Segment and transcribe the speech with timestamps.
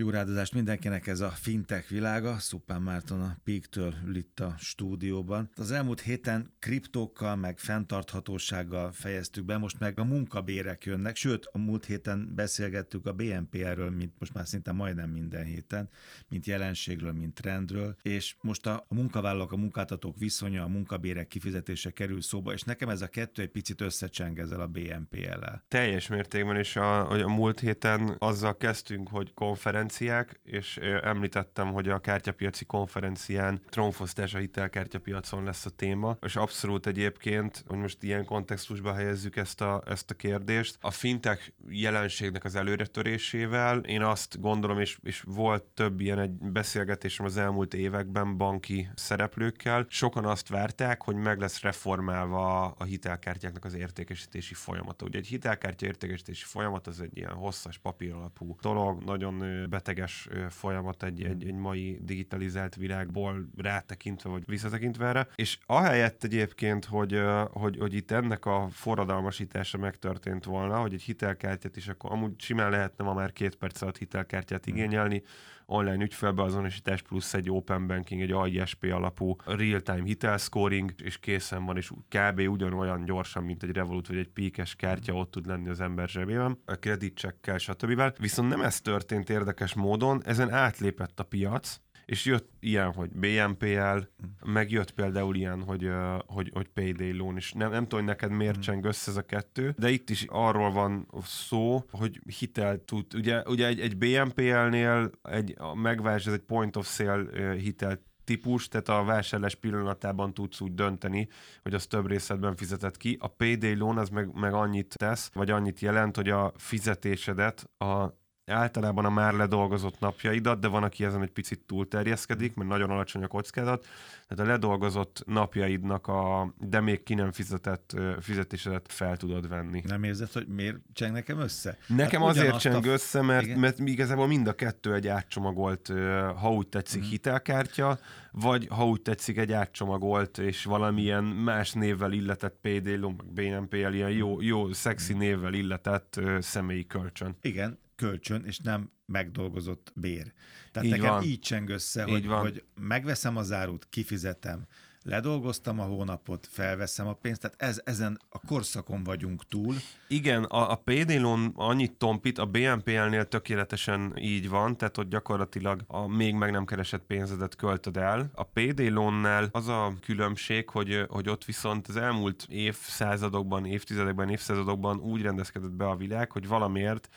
[0.00, 2.38] Jó rádozást mindenkinek ez a fintech világa.
[2.38, 5.50] Szupán Márton a Peak-től ül itt a stúdióban.
[5.56, 11.58] Az elmúlt héten kriptókkal, meg fenntarthatósággal fejeztük be, most meg a munkabérek jönnek, sőt, a
[11.58, 15.88] múlt héten beszélgettük a BNPR-ről, mint most már szinte majdnem minden héten,
[16.28, 22.20] mint jelenségről, mint trendről, és most a munkavállalók, a munkáltatók viszonya, a munkabérek kifizetése kerül
[22.20, 25.64] szóba, és nekem ez a kettő egy picit összecseng ezzel a BNPL-el.
[25.68, 31.88] Teljes mértékben, és a, a múlt héten azzal kezdtünk, hogy konferenciák, konferenciák, és említettem, hogy
[31.88, 38.24] a kártyapiaci konferencián trónfosztás a hitelkártyapiacon lesz a téma, és abszolút egyébként, hogy most ilyen
[38.24, 44.80] kontextusba helyezzük ezt a, ezt a kérdést, a fintech jelenségnek az előretörésével én azt gondolom,
[44.80, 51.02] és, és volt több ilyen egy beszélgetésem az elmúlt években banki szereplőkkel, sokan azt várták,
[51.02, 55.04] hogy meg lesz reformálva a hitelkártyáknak az értékesítési folyamata.
[55.04, 61.22] Ugye egy hitelkártya értékesítési folyamat az egy ilyen hosszas papíralapú dolog, nagyon beteges folyamat egy,
[61.22, 65.28] egy, egy mai digitalizált világból rátekintve, vagy visszatekintve erre.
[65.34, 71.76] És ahelyett egyébként, hogy, hogy, hogy itt ennek a forradalmasítása megtörtént volna, hogy egy hitelkártyát
[71.76, 75.22] is akkor amúgy simán lehetne ma már két perc alatt hitelkártyát hmm.
[75.70, 81.90] Online ügyfelbeazonosítás plusz egy open banking, egy AISP alapú real-time hitelscoring, és készen van, és
[82.08, 82.40] kb.
[82.40, 86.58] ugyanolyan gyorsan, mint egy Revolut vagy egy píkes kártya ott tud lenni az ember zsebében,
[86.64, 88.02] a kreditcsekkel, stb.
[88.18, 93.98] Viszont nem ez történt érdekes módon, ezen átlépett a piac, és jött ilyen, hogy BNPL,
[94.44, 95.90] meg jött például ilyen, hogy,
[96.26, 97.52] hogy, hogy payday loan is.
[97.52, 98.62] Nem, nem tudom, hogy neked miért hmm.
[98.62, 103.14] cseng össze ez a kettő, de itt is arról van szó, hogy hitel tud.
[103.14, 108.88] Ugye, ugye egy, egy BNPL-nél egy, megvás, ez egy point of sale hitel típus, tehát
[108.88, 111.28] a vásárlás pillanatában tudsz úgy dönteni,
[111.62, 113.16] hogy az több részletben fizetett ki.
[113.20, 118.18] A payday loan az meg, meg annyit tesz, vagy annyit jelent, hogy a fizetésedet a
[118.48, 123.22] általában a már ledolgozott napjaidat, de van, aki ezen egy picit túlterjeszkedik, mert nagyon alacsony
[123.22, 123.86] a kockázat,
[124.28, 129.82] tehát a ledolgozott napjaidnak a, de még ki nem fizetett fizetésedet fel tudod venni.
[129.86, 131.78] Nem érzed, hogy miért cseng nekem össze?
[131.86, 132.90] Nekem hát azért cseng a...
[132.90, 135.92] össze, mert, mert igazából mind a kettő egy átcsomagolt,
[136.40, 137.08] ha úgy tetszik, mm.
[137.08, 137.98] hitelkártya,
[138.32, 144.40] vagy ha úgy tetszik, egy átcsomagolt és valamilyen más névvel illetett PD, BNPL, ilyen jó,
[144.40, 145.22] jó szexi mhm.
[145.22, 147.36] névvel illetett személyi kölcsön.
[147.40, 150.32] Igen, kölcsön, és nem megdolgozott bér.
[150.72, 151.22] Tehát így nekem van.
[151.22, 152.40] így cseng össze, így hogy, van.
[152.40, 154.66] hogy megveszem az árut, kifizetem,
[155.02, 159.74] ledolgoztam a hónapot, felveszem a pénzt, tehát ez, ezen a korszakon vagyunk túl.
[160.08, 165.82] Igen, a, a PD loan annyit tompít, a BNPL-nél tökéletesen így van, tehát hogy gyakorlatilag
[165.86, 168.30] a még meg nem keresett pénzedet költöd el.
[168.34, 174.98] A PD loan az a különbség, hogy, hogy ott viszont az elmúlt évszázadokban, évtizedekben, évszázadokban
[174.98, 177.08] úgy rendezkedett be a világ, hogy valamiért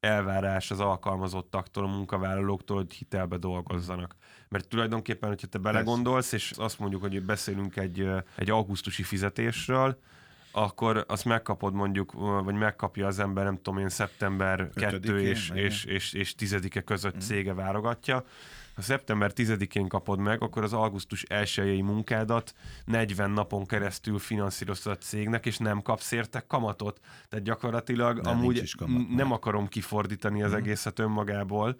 [0.00, 4.16] elvárás az alkalmazottaktól, a munkavállalóktól, hogy hitelbe dolgozzanak.
[4.48, 9.98] Mert tulajdonképpen, hogyha te belegondolsz, és azt mondjuk, hogy beszélünk egy, egy augusztusi fizetésről,
[10.52, 12.12] akkor azt megkapod mondjuk,
[12.44, 17.16] vagy megkapja az ember, nem tudom én, szeptember 2 és, és, és, és 10-e között
[17.16, 17.18] mm.
[17.18, 18.24] cége várogatja,
[18.74, 25.04] ha szeptember 10-én kapod meg, akkor az augusztus 1 munkádat 40 napon keresztül finanszíroztad a
[25.04, 27.00] cégnek, és nem kapsz érte kamatot.
[27.28, 30.54] Tehát gyakorlatilag nem, amúgy kamat, nem akarom kifordítani az mm.
[30.54, 31.76] egészet önmagából,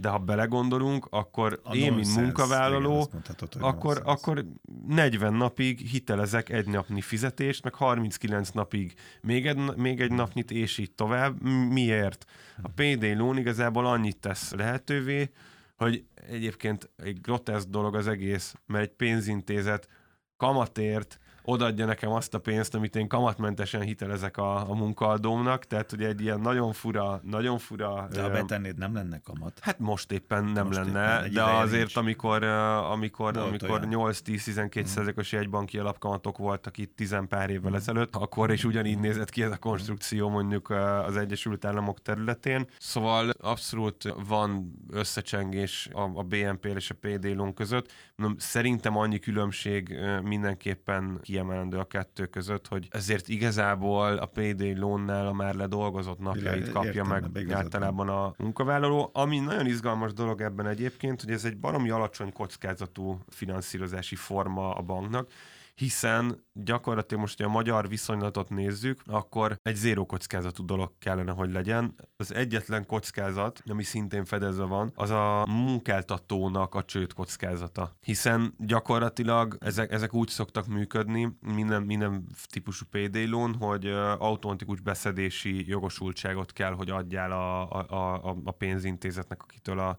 [0.00, 4.44] de ha belegondolunk, akkor a én, mint munkavállaló, mondhatod, akkor, akkor
[4.86, 10.78] 40 napig hitelezek egy napnyi fizetést, meg 39 napig még egy, még egy napnyit, és
[10.78, 11.42] így tovább.
[11.70, 12.24] Miért?
[12.62, 15.30] A PD loan igazából annyit tesz lehetővé,
[15.76, 19.88] hogy egyébként egy groteszk dolog az egész, mert egy pénzintézet
[20.36, 21.18] kamatért
[21.50, 26.20] odaadja nekem azt a pénzt, amit én kamatmentesen hitelezek a, a munkaadómnak, tehát ugye egy
[26.20, 28.08] ilyen nagyon fura, nagyon fura...
[28.12, 29.58] De ha betennéd, nem lenne kamat?
[29.60, 31.96] Hát most éppen nem most lenne, éppen de azért nincs.
[31.96, 37.74] amikor, amikor, amikor 8-10-12 százalékos jegybanki alapkamatok voltak itt tizen pár évvel mm.
[37.74, 40.70] ezelőtt, akkor is ugyanígy nézett ki ez a konstrukció mondjuk
[41.06, 42.66] az Egyesült Államok területén.
[42.78, 47.92] Szóval abszolút van összecsengés a, a BNP és a PD loan között.
[48.36, 55.32] Szerintem annyi különbség mindenképpen kiemelendő a kettő között, hogy ezért igazából a PD loannál a
[55.32, 59.10] már ledolgozott napjait kapja Értem, meg általában a munkavállaló.
[59.12, 64.82] Ami nagyon izgalmas dolog ebben egyébként, hogy ez egy baromi alacsony kockázatú finanszírozási forma a
[64.82, 65.30] banknak,
[65.80, 71.52] hiszen gyakorlatilag most, hogy a magyar viszonylatot nézzük, akkor egy zéró kockázatú dolog kellene, hogy
[71.52, 71.94] legyen.
[72.16, 77.96] Az egyetlen kockázat, ami szintén fedezve van, az a munkáltatónak a csőd kockázata.
[78.00, 83.86] Hiszen gyakorlatilag ezek, ezek úgy szoktak működni, minden, minden típusú payday loan, hogy
[84.18, 89.98] automatikus beszedési jogosultságot kell, hogy adjál a, a, a, a pénzintézetnek, akitől a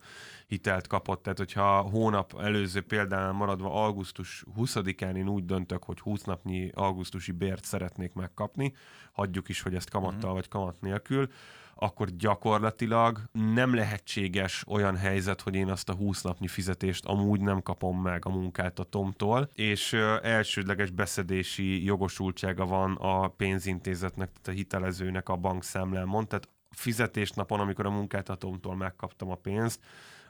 [0.52, 1.24] hitelt kapott.
[1.24, 7.32] Tehát, hogyha hónap előző példánál maradva augusztus 20-án én úgy döntök, hogy 20 napnyi augusztusi
[7.32, 8.74] bért szeretnék megkapni,
[9.12, 10.34] hagyjuk is, hogy ezt kamattal mm.
[10.34, 11.30] vagy kamat nélkül,
[11.76, 13.20] akkor gyakorlatilag
[13.54, 18.26] nem lehetséges olyan helyzet, hogy én azt a 20 napnyi fizetést amúgy nem kapom meg
[18.26, 26.50] a munkáltatomtól, és elsődleges beszedési jogosultsága van a pénzintézetnek, tehát a hitelezőnek a bankszámlámon, tehát
[26.70, 29.80] fizetésnapon, amikor a munkáltatómtól megkaptam a pénzt,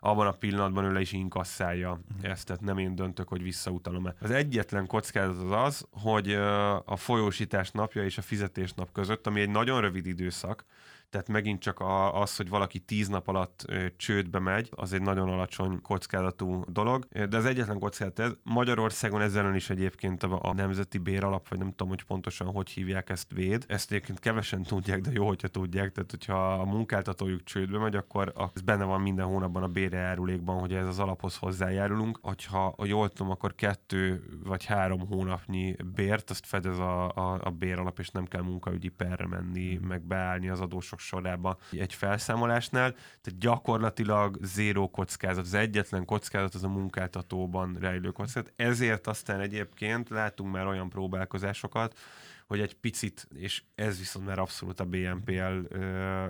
[0.04, 2.32] abban a pillanatban ő le is inkasszálja uh-huh.
[2.32, 4.16] ezt, tehát nem én döntök, hogy visszautalom-e.
[4.20, 6.34] Az egyetlen kockázat az az, hogy
[6.86, 10.66] a folyósítás napja és a fizetésnap között, ami egy nagyon rövid időszak,
[11.12, 13.66] tehát megint csak a, az, hogy valaki tíz nap alatt
[13.98, 17.06] csődbe megy, az egy nagyon alacsony kockázatú dolog.
[17.30, 18.32] De az egyetlen kockázat ez.
[18.44, 23.10] Magyarországon ezzel is egyébként a, a Nemzeti Béralap, vagy nem tudom, hogy pontosan hogy hívják
[23.10, 23.66] ezt véd.
[23.68, 25.92] Ezt egyébként kevesen tudják, de jó, hogyha tudják.
[25.92, 30.74] Tehát, hogyha a munkáltatójuk csődbe megy, akkor ez benne van minden hónapban a bérejárulékban, hogy
[30.74, 32.20] ez az alaphoz hozzájárulunk.
[32.22, 37.50] Hogyha ha jól tudom, akkor kettő vagy három hónapnyi bért, azt fedez a, a, a
[37.50, 43.40] béralap, és nem kell munkaügyi perre menni, meg beállni az adósok sorába egy felszámolásnál, tehát
[43.40, 45.46] gyakorlatilag zéró kockázat.
[45.46, 48.54] Az egyetlen kockázat az a munkáltatóban rejlő kockázat.
[48.56, 51.98] Ezért aztán egyébként látunk már olyan próbálkozásokat,
[52.52, 55.76] hogy egy picit, és ez viszont már abszolút a BNPL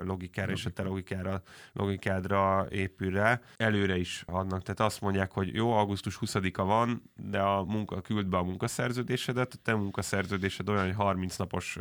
[0.03, 1.41] logikára és a te logikára,
[1.73, 4.61] logikádra épül rá, előre is adnak.
[4.61, 9.53] Tehát azt mondják, hogy jó, augusztus 20-a van, de a munka küld be a munkaszerződésedet,
[9.53, 11.75] a te munkaszerződésed olyan, hogy 30 napos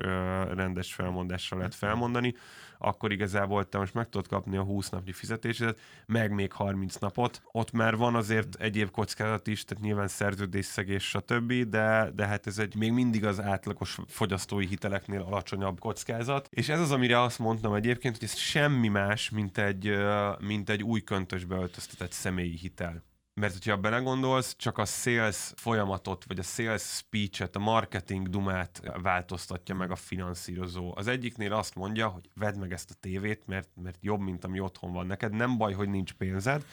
[0.54, 2.34] rendes felmondással lehet felmondani,
[2.82, 7.42] akkor igazából te most meg tudod kapni a 20 napnyi fizetésedet, meg még 30 napot.
[7.52, 12.58] Ott már van azért egyéb kockázat is, tehát nyilván szerződésszegés, stb., de, de hát ez
[12.58, 13.98] egy még mindig az átlagos
[14.30, 16.48] fogyasztói hiteleknél alacsonyabb kockázat.
[16.50, 19.96] És ez az, amire azt mondtam egyébként, hogy ez semmi más, mint egy,
[20.38, 23.02] mint egy új köntösbe öltöztetett személyi hitel.
[23.40, 29.74] Mert hogyha belegondolsz, csak a sales folyamatot, vagy a sales speech-et, a marketing dumát változtatja
[29.74, 30.92] meg a finanszírozó.
[30.96, 34.60] Az egyiknél azt mondja, hogy vedd meg ezt a tévét, mert, mert jobb, mint ami
[34.60, 35.32] otthon van neked.
[35.32, 36.64] Nem baj, hogy nincs pénzed,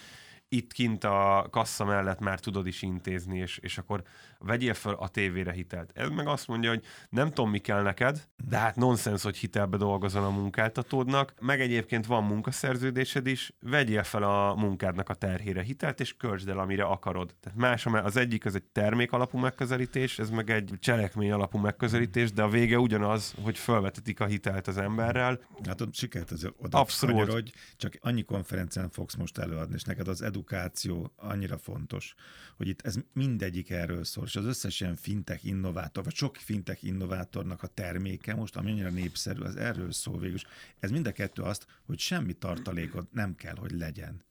[0.50, 4.04] itt kint a kassa mellett már tudod is intézni, és, és akkor
[4.40, 5.92] vegyél fel a tévére hitelt.
[5.94, 9.78] Ez meg azt mondja, hogy nem tudom, mi kell neked, de hát nonsens, hogy hitelbe
[9.78, 16.00] dolgozol a munkáltatódnak, meg egyébként van munkaszerződésed is, vegyél fel a munkádnak a terhére hitelt,
[16.00, 17.36] és költsd el, amire akarod.
[17.40, 22.32] Tehát más, az egyik az egy termék alapú megközelítés, ez meg egy cselekmény alapú megközelítés,
[22.32, 25.40] de a vége ugyanaz, hogy felvetetik a hitelt az emberrel.
[25.66, 27.16] Hát sikert az oda Abszolút.
[27.16, 32.16] Annyira, hogy csak annyi konferencián fogsz most előadni, és neked az edukáció annyira fontos,
[32.58, 36.84] hogy itt ez mindegyik erről szól és az összes ilyen fintech innovátor, vagy sok fintech
[36.84, 40.40] innovátornak a terméke most, ami annyira népszerű, az erről szól végül.
[40.80, 44.26] Ez mind a kettő azt, hogy semmi tartalékod nem kell, hogy legyen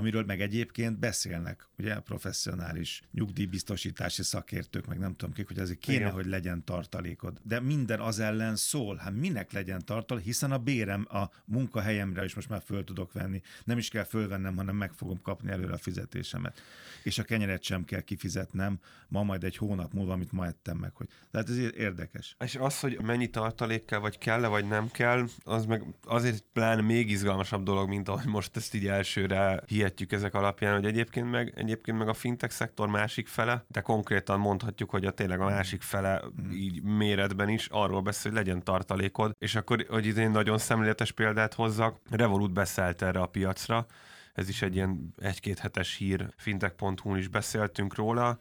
[0.00, 5.98] amiről meg egyébként beszélnek, ugye professzionális nyugdíjbiztosítási szakértők, meg nem tudom kik, hogy azért kéne,
[5.98, 6.10] Igen.
[6.10, 7.40] hogy legyen tartalékod.
[7.42, 12.34] De minden az ellen szól, hát minek legyen tartalék, hiszen a bérem a munkahelyemre is
[12.34, 13.40] most már föl tudok venni.
[13.64, 16.60] Nem is kell fölvennem, hanem meg fogom kapni előre a fizetésemet.
[17.02, 20.94] És a kenyeret sem kell kifizetnem, ma majd egy hónap múlva, amit ma ettem meg.
[20.94, 21.08] Hogy...
[21.30, 22.36] Tehát ez érdekes.
[22.38, 26.80] És az, hogy mennyi tartalék kell, vagy kell-e, vagy nem kell, az meg azért pláne
[26.80, 31.52] még izgalmasabb dolog, mint ahogy most ezt így elsőre hihetjük ezek alapján, hogy egyébként meg,
[31.56, 35.82] egyébként meg a fintech szektor másik fele, de konkrétan mondhatjuk, hogy a tényleg a másik
[35.82, 36.22] fele
[36.52, 41.54] így méretben is arról beszél, hogy legyen tartalékod, és akkor, hogy én nagyon szemléletes példát
[41.54, 43.86] hozzak, Revolut beszállt erre a piacra,
[44.34, 48.38] ez is egy ilyen egy-két hetes hír, fintech.hu-n is beszéltünk róla,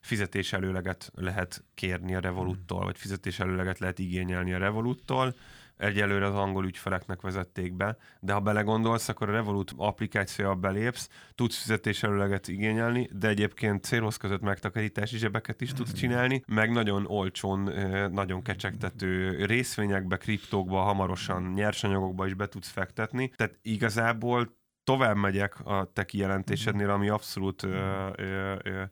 [0.00, 5.34] fizetés előleget lehet kérni a Revoluttól, vagy fizetés előleget lehet igényelni a Revoluttól,
[5.76, 11.60] egyelőre az angol ügyfeleknek vezették be, de ha belegondolsz, akkor a Revolut applikációba belépsz, tudsz
[11.60, 17.72] fizetéselőleget igényelni, de egyébként célhoz között megtakarítási zsebeket is tudsz csinálni, meg nagyon olcsón,
[18.12, 23.28] nagyon kecsegtető részvényekbe, kriptókba, hamarosan nyersanyagokba is be tudsz fektetni.
[23.36, 28.82] Tehát igazából tovább megyek a te kijelentésednél, ami abszolút ö, ö, ö,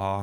[0.00, 0.22] a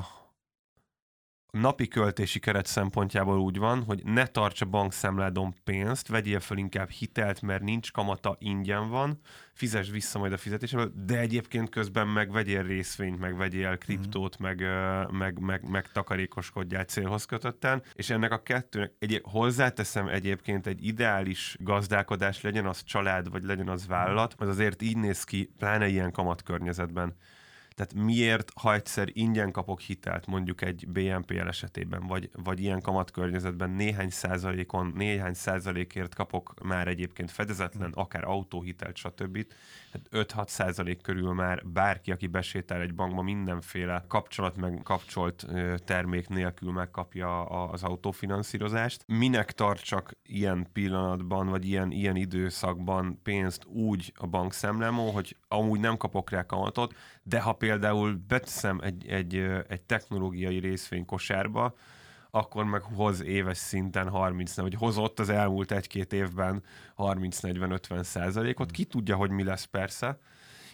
[1.56, 6.90] napi költési keret szempontjából úgy van, hogy ne tarts a bankszámládon pénzt, vegyél fel inkább
[6.90, 9.20] hitelt, mert nincs kamata, ingyen van,
[9.54, 14.46] fizes vissza majd a fizetésből, de egyébként közben meg vegyél részvényt, meg vegyél kriptót, mm.
[14.46, 14.64] meg,
[15.12, 21.56] meg, meg, meg takarékoskodjál célhoz kötötten, és ennek a kettőnek egy, hozzáteszem egyébként egy ideális
[21.60, 26.12] gazdálkodás, legyen az család, vagy legyen az vállalat, az azért így néz ki, pláne ilyen
[26.12, 27.16] kamatkörnyezetben
[27.75, 33.70] tehát miért, ha egyszer ingyen kapok hitelt, mondjuk egy BNPL esetében, vagy, vagy ilyen kamatkörnyezetben
[33.70, 39.46] néhány százalékon, néhány százalékért kapok már egyébként fedezetlen, akár autóhitelt, stb.
[39.91, 45.46] Hát 5-6 százalék körül már bárki, aki besétál egy bankba, mindenféle kapcsolat meg kapcsolt
[45.86, 49.03] termék nélkül megkapja az autófinanszírozást.
[49.08, 55.98] Minek tartsak ilyen pillanatban, vagy ilyen, ilyen időszakban pénzt úgy a bankszámlámon, hogy amúgy nem
[55.98, 59.36] kapok rá kamatot, de ha például beteszem egy, egy,
[59.68, 61.76] egy technológiai részvény kosárba,
[62.32, 66.64] akkor meg hoz éves szinten 30, vagy hozott az elmúlt egy-két évben
[66.98, 68.72] 30-40-50 százalékot.
[68.72, 70.20] Ki tudja, hogy mi lesz persze,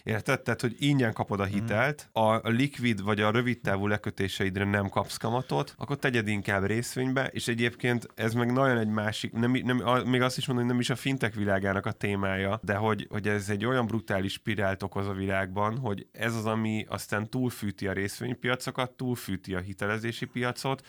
[0.02, 0.42] Érted?
[0.42, 5.16] Tehát, hogy ingyen kapod a hitelt, a likvid vagy a rövid távú lekötéseidre nem kapsz
[5.16, 10.04] kamatot, akkor tegyed inkább részvénybe, és egyébként ez meg nagyon egy másik, nem, nem, a,
[10.04, 13.28] még azt is mondom, hogy nem is a fintek világának a témája, de hogy, hogy
[13.28, 17.92] ez egy olyan brutális spirált okoz a világban, hogy ez az, ami aztán túlfűti a
[17.92, 20.82] részvénypiacokat, túlfűti a hitelezési piacot,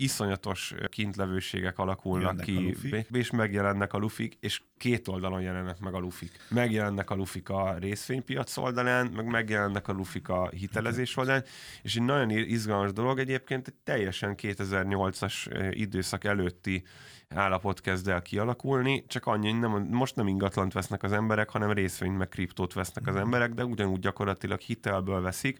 [0.00, 2.76] iszonyatos kintlevőségek alakulnak ki,
[3.10, 6.30] és megjelennek a lufik, és két oldalon jelennek meg a lufik.
[6.48, 11.44] Megjelennek a lufik a részvénypiac oldalán, meg megjelennek a lufik a hitelezés oldalán,
[11.82, 16.84] és egy nagyon izgalmas dolog egyébként, egy teljesen 2008-as időszak előtti
[17.28, 21.72] állapot kezd el kialakulni, csak annyi, hogy nem, most nem ingatlant vesznek az emberek, hanem
[21.72, 23.22] részvényt meg kriptót vesznek az mhm.
[23.22, 25.58] emberek, de ugyanúgy gyakorlatilag hitelből veszik,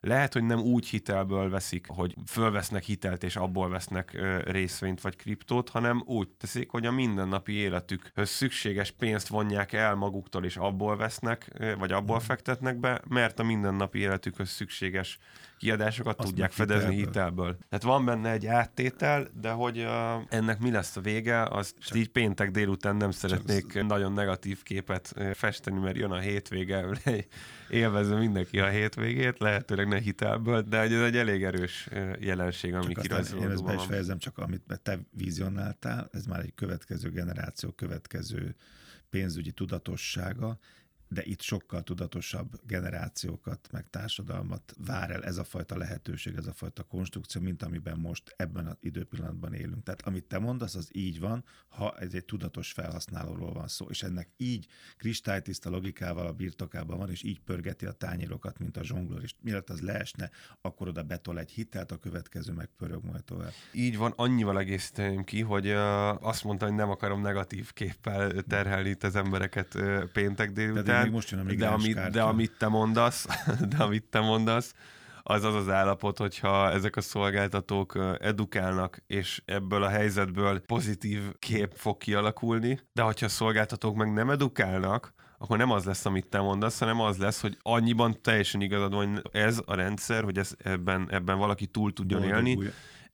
[0.00, 5.68] lehet, hogy nem úgy hitelből veszik, hogy fölvesznek hitelt és abból vesznek részvényt vagy kriptót,
[5.68, 11.50] hanem úgy teszik, hogy a mindennapi életükhöz szükséges pénzt vonják el maguktól és abból vesznek,
[11.78, 12.24] vagy abból mhm.
[12.24, 15.18] fektetnek be, mert a mindennapi életükhöz szükséges
[15.58, 17.06] kiadásokat Azt tudják fedezni hitelből.
[17.06, 17.58] hitelből.
[17.68, 21.96] Tehát van benne egy áttétel, de hogy uh, ennek mi lesz a vége, az Csak
[21.96, 26.86] így péntek délután nem szeretnék Csak nagyon negatív képet festeni, mert jön a hétvége,
[27.68, 33.50] élvezze mindenki a hétvégét, lehetőleg ne hitelből, de ez egy elég erős jelenség, ami kirajzolódóban
[33.50, 38.54] Én ezt be is fejezem, csak amit te vizionáltál, ez már egy következő generáció, következő
[39.10, 40.58] pénzügyi tudatossága,
[41.08, 46.52] de itt sokkal tudatosabb generációkat, meg társadalmat vár el ez a fajta lehetőség, ez a
[46.52, 49.82] fajta konstrukció, mint amiben most ebben az időpillanatban élünk.
[49.82, 54.02] Tehát amit te mondasz, az így van, ha ez egy tudatos felhasználóról van szó, és
[54.02, 59.22] ennek így kristálytiszta logikával a birtokában van, és így pörgeti a tányérokat, mint a zsonglőr,
[59.22, 63.52] és mielőtt az leesne, akkor oda betol egy hitelt, a következő meg pörög majd tovább.
[63.72, 65.70] Így van, annyival egészíteném ki, hogy
[66.20, 69.78] azt mondta, hogy nem akarom negatív képpel terhelni itt az embereket
[70.12, 73.26] péntek délután, még most jön a de, amit, de amit te mondasz,
[73.76, 74.74] de amit te mondasz,
[75.22, 81.72] az az az állapot, hogyha ezek a szolgáltatók edukálnak, és ebből a helyzetből pozitív kép
[81.76, 86.40] fog kialakulni, de hogyha a szolgáltatók meg nem edukálnak, akkor nem az lesz, amit te
[86.40, 90.54] mondasz, hanem az lesz, hogy annyiban teljesen igazad van, hogy ez a rendszer, hogy ez,
[90.58, 92.58] ebben, ebben valaki túl tudjon élni,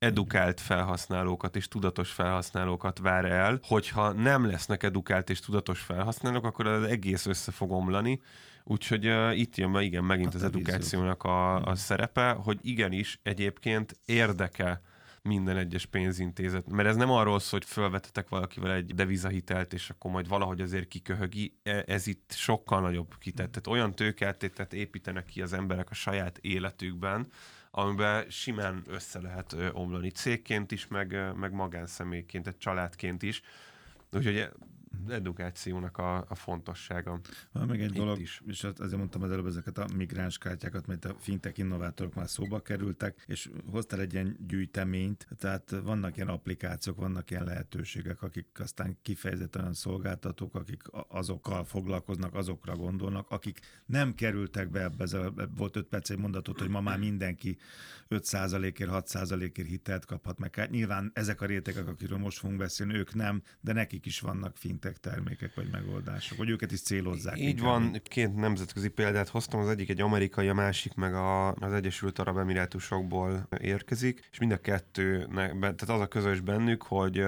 [0.05, 6.67] edukált felhasználókat és tudatos felhasználókat vár el, hogyha nem lesznek edukált és tudatos felhasználók, akkor
[6.67, 8.21] az egész össze fog omlani,
[8.67, 14.01] Úgyhogy uh, itt jön igen megint hát az edukációnak a, a szerepe, hogy igenis egyébként
[14.05, 14.83] érdeke
[15.23, 16.71] minden egyes pénzintézet.
[16.71, 20.89] Mert ez nem arról szól, hogy felvetetek valakivel egy devizahitelt, és akkor majd valahogy azért
[20.89, 21.59] kiköhögi.
[21.63, 23.51] E, ez itt sokkal nagyobb kitett.
[23.51, 27.29] Tehát olyan tőkeltétet építenek ki az emberek a saját életükben,
[27.77, 33.43] amiben simán össze lehet omlani cégként is, meg, meg magánszemélyként, egy családként is.
[34.13, 34.49] Úgyhogy
[35.09, 37.21] edukációnak a, a fontossága.
[37.53, 38.43] Van még egy Itt dolog, is.
[38.47, 42.61] és azért mondtam az előbb ezeket a migráns kártyákat, mert a fintech innovátorok már szóba
[42.61, 48.99] kerültek, és hoztál egy ilyen gyűjteményt, tehát vannak ilyen applikációk, vannak ilyen lehetőségek, akik aztán
[49.03, 55.33] kifejezetten olyan szolgáltatók, akik azokkal foglalkoznak, azokra gondolnak, akik nem kerültek be ebbe, ez a,
[55.57, 57.59] volt 5 perc egy mondatot, hogy ma már mindenki
[58.09, 60.55] 5%-ért, 6%-ért hitelt kaphat meg.
[60.55, 64.57] Hát nyilván ezek a rétegek, akiről most fogunk beszélni, ők nem, de nekik is vannak
[64.57, 67.39] fintech fintech termékek vagy megoldások, vagy őket is célozzák.
[67.39, 71.73] Így van, két nemzetközi példát hoztam, az egyik egy amerikai, a másik meg a, az
[71.73, 75.29] Egyesült Arab Emirátusokból érkezik, és mind a kettő,
[75.61, 77.25] tehát az a közös bennük, hogy,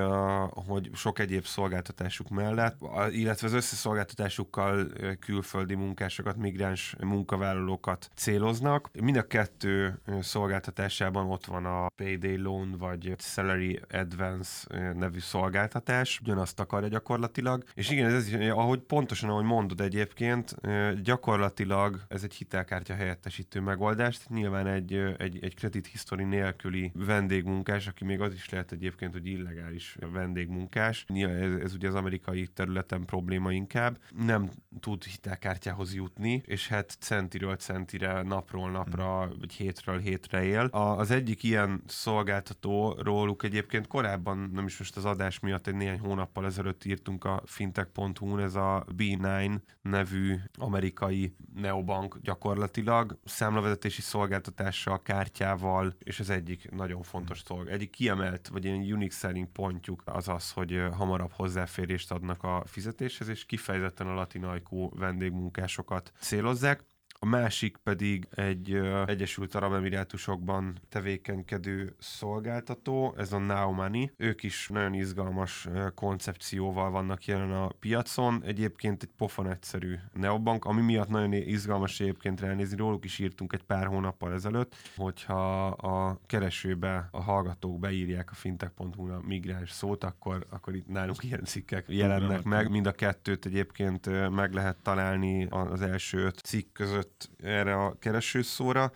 [0.50, 2.76] hogy sok egyéb szolgáltatásuk mellett,
[3.10, 4.88] illetve az összeszolgáltatásukkal
[5.20, 8.90] külföldi munkásokat, migráns munkavállalókat céloznak.
[9.00, 16.60] Mind a kettő szolgáltatásában ott van a Payday Loan vagy Salary Advance nevű szolgáltatás, ugyanazt
[16.60, 17.44] akarja gyakorlatilag.
[17.74, 20.56] És igen, ez, ahogy pontosan ahogy mondod egyébként,
[21.02, 24.18] gyakorlatilag ez egy hitelkártya helyettesítő megoldás.
[24.28, 29.26] Nyilván egy, egy, egy credit history nélküli vendégmunkás, aki még az is lehet egyébként, hogy
[29.26, 31.04] illegális vendégmunkás.
[31.08, 33.98] Nyilván ez, ez ugye az amerikai területen probléma inkább.
[34.16, 34.50] Nem
[34.80, 40.64] tud hitelkártyához jutni, és hát centiről centire, napról napra, vagy hétről hétre él.
[40.64, 45.74] A, az egyik ilyen szolgáltató róluk egyébként korábban, nem is most az adás miatt, egy
[45.74, 55.02] néhány hónappal ezelőtt írtunk a fintech.hu-n, ez a B9 nevű amerikai neobank gyakorlatilag, számlavezetési szolgáltatással,
[55.02, 57.68] kártyával, és az egyik nagyon fontos dolog.
[57.68, 63.28] Egyik kiemelt, vagy ilyen unique selling pontjuk az az, hogy hamarabb hozzáférést adnak a fizetéshez,
[63.28, 66.84] és kifejezetten a latinajkú vendégmunkásokat célozzák.
[67.18, 73.38] A másik pedig egy uh, Egyesült Arab Emirátusokban tevékenykedő szolgáltató, ez a
[73.70, 74.10] Money.
[74.16, 78.42] Ők is nagyon izgalmas uh, koncepcióval vannak jelen a piacon.
[78.44, 82.76] Egyébként egy pofon egyszerű neobank, ami miatt nagyon izgalmas egyébként ránézni.
[82.76, 89.10] Róluk is írtunk egy pár hónappal ezelőtt, hogyha a keresőbe a hallgatók beírják a fintech.hu
[89.10, 92.70] a migráns szót, akkor, akkor itt nálunk ilyen cikkek jelennek meg.
[92.70, 97.96] Mind a kettőt egyébként meg lehet találni az első öt cikk között jött erre a
[97.98, 98.92] keresőszóra,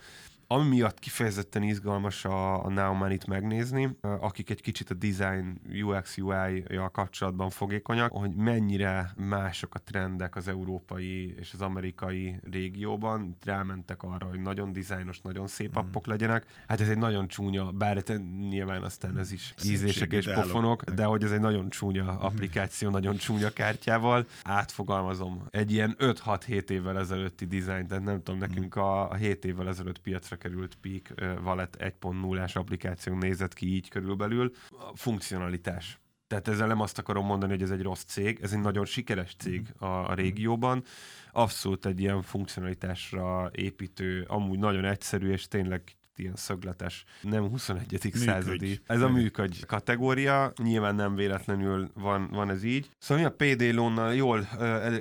[0.51, 6.89] ami miatt kifejezetten izgalmas a, a Naumanit megnézni, akik egy kicsit a design UX UI-jal
[6.89, 13.37] kapcsolatban fogékonyak, hogy mennyire mások a trendek az európai és az amerikai régióban.
[13.43, 15.79] Rámentek arra, hogy nagyon dizájnos, nagyon szép mm.
[15.79, 16.45] appok legyenek.
[16.67, 18.03] Hát ez egy nagyon csúnya, bár
[18.49, 22.23] nyilván aztán ez is ízések és pofonok, de hogy ez egy nagyon csúnya mhm.
[22.23, 24.25] applikáció, nagyon csúnya kártyával.
[24.43, 29.67] Átfogalmazom, egy ilyen 5-6-7 évvel ezelőtti dizájn, tehát nem tudom, nekünk a, a 7 évvel
[29.67, 34.51] ezelőtt piacra került Peak Wallet 1.0-ás applikáció nézett ki így körülbelül.
[34.69, 35.99] A funkcionalitás.
[36.27, 39.35] Tehát ezzel nem azt akarom mondani, hogy ez egy rossz cég, ez egy nagyon sikeres
[39.37, 40.83] cég a, a régióban.
[41.31, 45.83] Abszolút egy ilyen funkcionalitásra építő, amúgy nagyon egyszerű, és tényleg
[46.17, 47.91] ilyen szögletes, nem 21.
[47.91, 48.17] Működj.
[48.17, 48.79] századi.
[48.85, 52.89] Ez a működj kategória, nyilván nem véletlenül van, van ez így.
[52.97, 54.45] Szóval mi a PD lónnal jól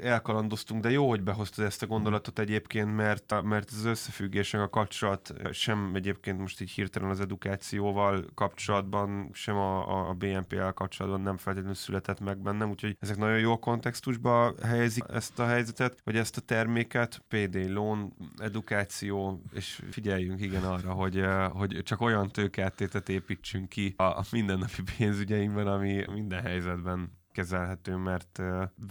[0.02, 5.34] elkalandoztunk, de jó, hogy behoztad ezt a gondolatot egyébként, mert, mert az összefüggésnek a kapcsolat
[5.52, 11.76] sem egyébként most így hirtelen az edukációval kapcsolatban, sem a, a BNP-el kapcsolatban nem feltétlenül
[11.76, 16.40] született meg bennem, úgyhogy ezek nagyon jó kontextusba helyezik ezt a helyzetet, vagy ezt a
[16.40, 23.94] terméket, PD loan, edukáció, és figyeljünk igen arra, hogy, hogy csak olyan tőkeáttétet építsünk ki
[23.96, 28.42] a mindennapi pénzügyeinkben, ami minden helyzetben kezelhető, mert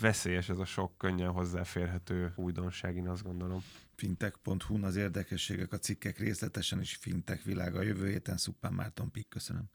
[0.01, 3.63] veszélyes ez a sok könnyen hozzáférhető újdonság, én azt gondolom.
[3.95, 7.81] fintech.hu az érdekességek, a cikkek részletesen is fintech világa.
[7.81, 9.67] Jövő héten Szuppán Márton Pik, köszönöm.